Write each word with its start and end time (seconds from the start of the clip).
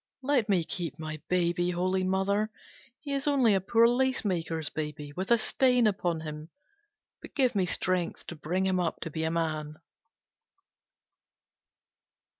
Let 0.23 0.49
me 0.49 0.63
keep 0.63 0.97
my 0.97 1.21
baby, 1.29 1.69
Holy 1.69 2.03
Mother. 2.03 2.49
He 3.01 3.13
is 3.13 3.27
only 3.27 3.53
a 3.53 3.61
poor 3.61 3.87
lace 3.87 4.25
maker's 4.25 4.67
baby, 4.67 5.13
with 5.13 5.29
a 5.29 5.37
stain 5.37 5.85
upon 5.85 6.21
him, 6.21 6.49
but 7.21 7.35
give 7.35 7.53
me 7.53 7.67
strength 7.67 8.25
to 8.25 8.35
bring 8.35 8.65
him 8.65 8.79
up 8.79 8.99
to 9.01 9.11
be 9.11 9.23
a 9.25 9.29
man. 9.29 9.75